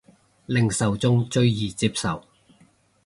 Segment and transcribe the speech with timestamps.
[0.47, 2.23] 令受眾最易接受